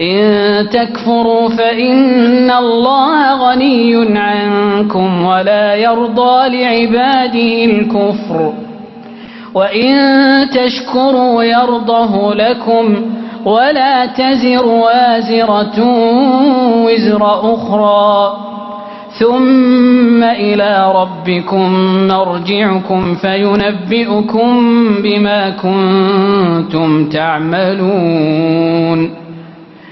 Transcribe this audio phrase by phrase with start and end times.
[0.00, 8.52] إن تكفروا فإن الله غني عنكم ولا يرضى لعباده الكفر.
[9.54, 9.96] وإن
[10.50, 12.96] تشكروا يرضه لكم
[13.44, 15.78] ولا تزر وازرة
[16.84, 18.36] وزر أخرى.
[19.18, 21.72] ثم إلى ربكم
[22.08, 24.64] مرجعكم فينبئكم
[25.02, 28.77] بما كنتم تعملون.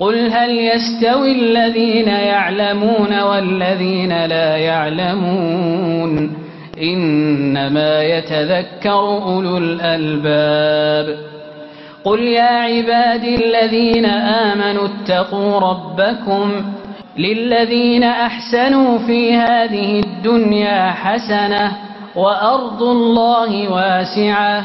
[0.00, 6.36] قل هل يستوي الذين يعلمون والذين لا يعلمون
[6.82, 11.16] إنما يتذكر أولو الألباب
[12.04, 16.50] قل يا عبادي الذين آمنوا اتقوا ربكم
[17.18, 21.72] للذين أحسنوا في هذه الدنيا حسنة
[22.16, 24.64] وأرض الله واسعة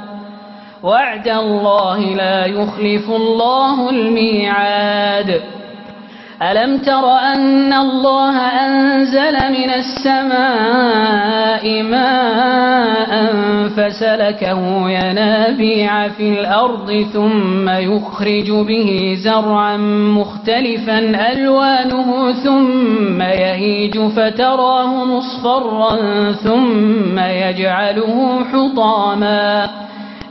[0.83, 5.41] وعد الله لا يخلف الله الميعاد.
[6.41, 13.33] ألم تر أن الله أنزل من السماء ماء
[13.77, 19.77] فسلكه ينابيع في الأرض ثم يخرج به زرعا
[20.17, 20.99] مختلفا
[21.31, 25.97] ألوانه ثم يهيج فتراه مصفرا
[26.31, 29.69] ثم يجعله حطاما.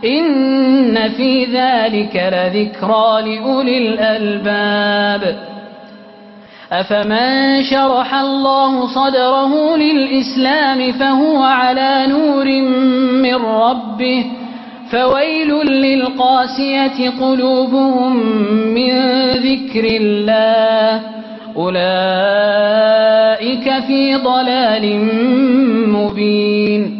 [0.05, 5.50] إن في ذلك لذكرى لأولي الألباب.
[6.73, 12.47] أفمن شرح الله صدره للإسلام فهو على نور
[13.23, 14.25] من ربه
[14.91, 18.17] فويل للقاسية قلوبهم
[18.75, 18.91] من
[19.31, 21.00] ذكر الله.
[21.56, 21.81] أولئك
[23.87, 25.08] في ضلال
[25.88, 27.00] مبين.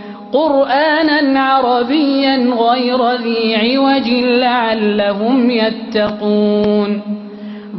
[0.33, 7.01] قرآنا عربيا غير ذي عوج لعلهم يتقون.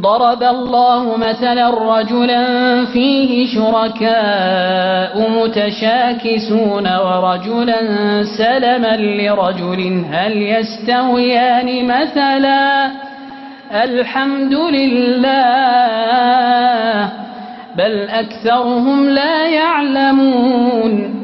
[0.03, 2.45] ضرب الله مثلا رجلا
[2.85, 7.79] فيه شركاء متشاكسون ورجلا
[8.37, 12.91] سلما لرجل هل يستويان مثلا؟
[13.83, 15.33] الحمد لله
[17.77, 21.23] بل أكثرهم لا يعلمون.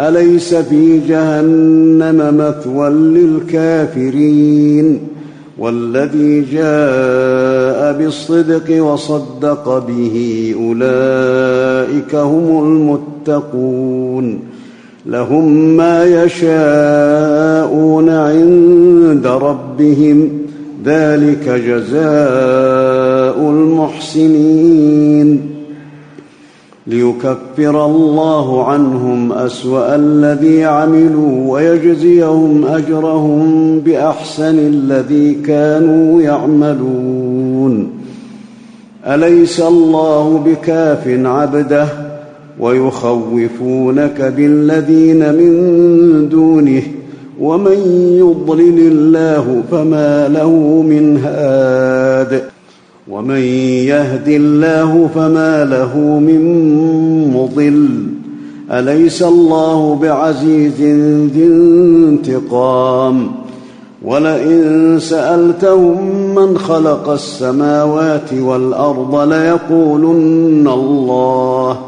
[0.00, 4.34] أليس في جهنم مثوى للكافرين
[5.58, 14.40] والذي جاء بالصدق وصدق به أولئك هم المتقون
[15.06, 20.28] لهم ما يشاءون عند ربهم
[20.84, 25.03] ذلك جزاء المحسنين
[26.86, 37.90] ليكفر الله عنهم أسوأ الذي عملوا ويجزيهم أجرهم بأحسن الذي كانوا يعملون.
[39.06, 41.86] أليس الله بكاف عبده
[42.60, 46.82] ويخوفونك بالذين من دونه؟
[47.40, 47.78] ومن
[48.18, 52.53] يضلل الله فما له من هاد.
[53.10, 53.40] ومن
[53.86, 56.42] يهد الله فما له من
[57.34, 58.06] مضل.
[58.70, 60.80] أليس الله بعزيز
[61.34, 63.26] ذي انتقام؟
[64.04, 71.78] ولئن سألتهم من خلق السماوات والأرض ليقولن الله.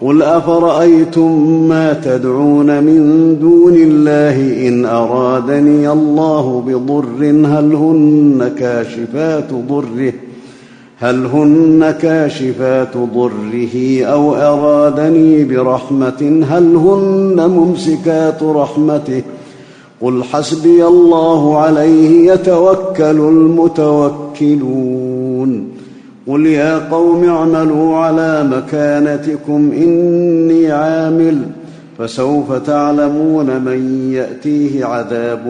[0.00, 10.12] قل أفرأيتم ما تدعون من دون الله إن أرادني الله بضر هل هن كاشفات ضره؟
[11.02, 19.22] هل هن كاشفات ضره أو أرادني برحمة؟ هل هن ممسكات رحمته؟
[20.02, 23.04] قل حسبي الله عليه يتوكل
[24.40, 24.62] المتوكلون.
[26.28, 31.38] قل يا قوم اعملوا على مكانتكم إني عامل
[31.98, 35.42] فسوف تعلمون من يأتيه عذاب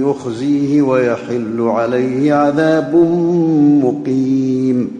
[0.00, 2.94] يخزيه ويحل عليه عذاب
[3.84, 4.90] مقيم.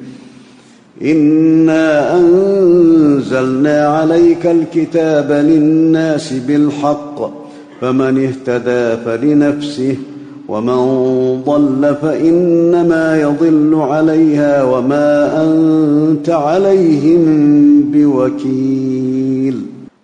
[1.03, 7.31] إنا أنزلنا عليك الكتاب للناس بالحق
[7.81, 9.97] فمن اهتدى فلنفسه
[10.49, 17.25] ومن ضل فإنما يضل عليها وما أنت عليهم
[17.93, 19.76] بوكيل.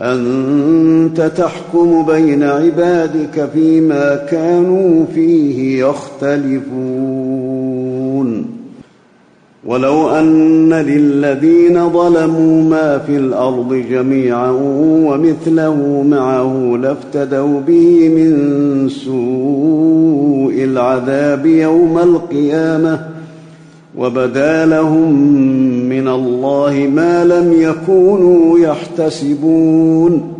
[0.00, 7.26] أنت تحكم بين عبادك فيما كانوا فيه يختلفون.
[9.66, 14.50] ولو أن للذين ظلموا ما في الأرض جميعا
[15.06, 23.15] ومثله معه لافتدوا به من سوء العذاب يوم القيامة
[23.98, 25.14] وبدا لهم
[25.88, 30.32] من الله ما لم يكونوا يحتسبون.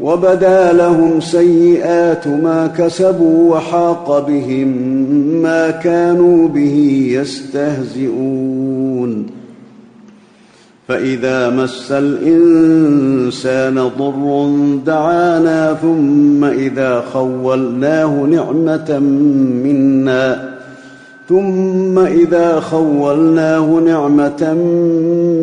[0.00, 4.68] وبدا لهم سيئات ما كسبوا وحاق بهم
[5.42, 8.58] ما كانوا به يستهزئون.
[10.88, 14.50] فإذا مس الإنسان ضر
[14.86, 18.98] دعانا ثم إذا خولناه نعمة
[19.64, 20.57] منا
[21.28, 24.54] ثم إذا خولناه نعمة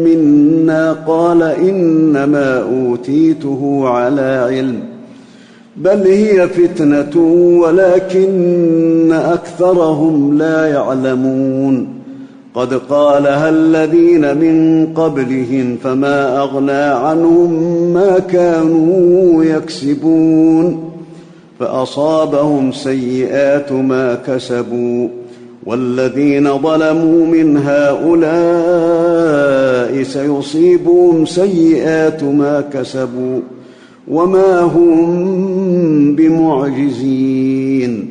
[0.05, 4.79] منا قال إنما أوتيته على علم.
[5.77, 7.21] بل هي فتنة
[7.61, 11.87] ولكن أكثرهم لا يعلمون.
[12.55, 17.53] قد قالها الذين من قبلهم فما أغنى عنهم
[17.93, 20.91] ما كانوا يكسبون.
[21.59, 25.24] فأصابهم سيئات ما كسبوا.
[25.65, 28.95] والذين ظلموا من هؤلاء
[30.03, 33.39] سيصيبهم سيئات ما كسبوا
[34.07, 38.09] وما هم بمعجزين.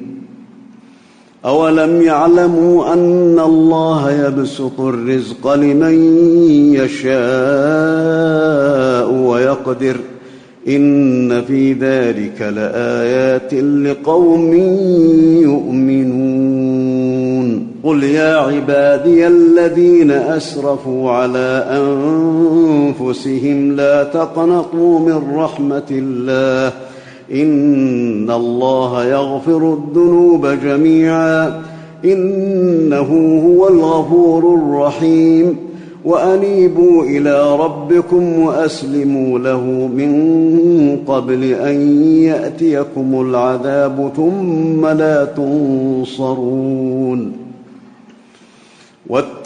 [1.44, 5.94] أولم يعلموا أن الله يبسط الرزق لمن
[6.74, 7.14] يشاء
[9.12, 9.96] ويقدر
[10.68, 14.52] إن في ذلك لآيات لقوم
[15.42, 16.93] يؤمنون.
[17.84, 21.66] قل يا عبادي الذين اسرفوا على
[23.00, 26.72] انفسهم لا تقنطوا من رحمه الله
[27.32, 31.62] ان الله يغفر الذنوب جميعا
[32.04, 35.56] انه هو الغفور الرحيم
[36.04, 39.60] وانيبوا إلى ربكم واسلموا له
[39.96, 46.64] من قبل ان ياتيكم العذاب ثم لا تنصرون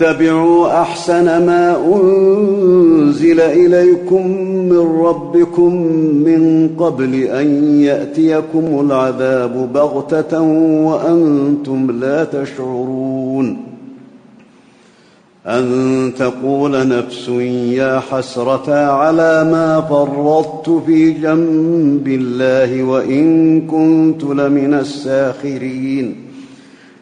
[0.03, 4.27] واتبعوا أحسن ما أنزل إليكم
[4.69, 5.75] من ربكم
[6.25, 10.41] من قبل أن يأتيكم العذاب بغتة
[10.85, 13.57] وأنتم لا تشعرون
[15.47, 17.29] أن تقول نفس
[17.73, 26.28] يا حسرة على ما فرطت في جنب الله وإن كنت لمن الساخرين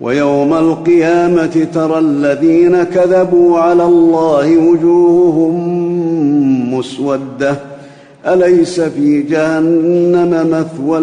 [0.00, 5.54] ويوم القيامة ترى الذين كذبوا على الله وجوههم
[6.74, 7.56] مسودة.
[8.26, 11.00] أليس في جهنم مثوى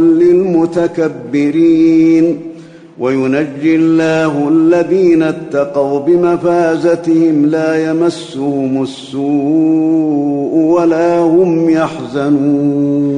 [0.97, 2.37] للمتكبرين؟
[2.99, 13.17] وينجي الله الذين اتقوا بمفازتهم لا يمسهم السوء ولا هم يحزنون.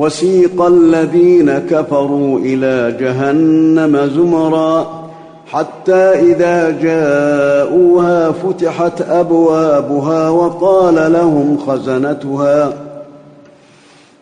[0.00, 5.00] وسيق الذين كفروا إلى جهنم زمرا
[5.46, 5.92] حتى
[6.32, 12.72] إذا جاءوها فتحت أبوابها وقال لهم خزنتها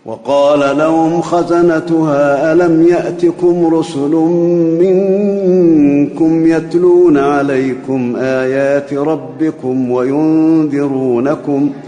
[0.06, 4.10] وقال لهم خزنتها ألم يأتكم رسل
[4.80, 11.87] منكم يتلون عليكم آيات ربكم وينذرونكم ۖ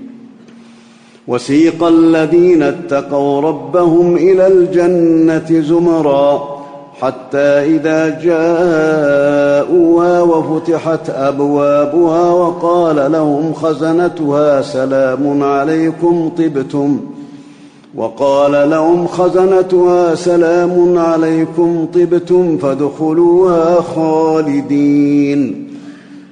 [1.27, 6.61] وسيق الذين اتقوا ربهم إلى الجنة زمرا
[7.01, 7.37] حتى
[7.77, 16.99] إذا جاءوها وفتحت أبوابها وقال لهم خزنتها سلام عليكم طبتم
[17.95, 25.70] وقال لهم خزنتها سلام عليكم طبتم فادخلوها خالدين